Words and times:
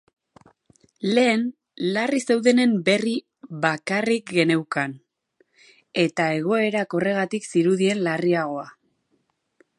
Lehen, 1.17 1.43
larri 1.97 2.21
zeudenen 2.27 2.73
berri 2.87 3.13
bakarrik 3.67 4.33
geneukan, 4.39 4.97
eta 6.07 6.31
egoerak 6.41 6.99
horregatik 7.01 7.49
zirudien 7.55 8.03
larriagoa. 8.11 8.67